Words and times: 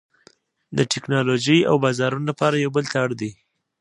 د 0.77 0.79
ټکنالوژۍ 0.91 1.59
او 1.69 1.75
بازارونو 1.83 2.25
لپاره 2.31 2.55
یو 2.63 2.71
بل 2.75 2.85
ته 2.91 2.97
اړ 3.03 3.09
دي 3.21 3.31